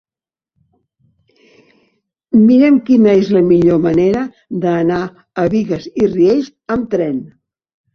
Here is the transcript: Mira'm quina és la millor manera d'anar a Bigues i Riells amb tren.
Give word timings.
Mira'm 2.47 2.81
quina 2.89 3.15
és 3.21 3.31
la 3.37 3.45
millor 3.53 3.85
manera 3.87 4.27
d'anar 4.67 5.01
a 5.09 5.49
Bigues 5.57 5.91
i 6.05 6.13
Riells 6.13 6.55
amb 6.79 6.95
tren. 6.99 7.27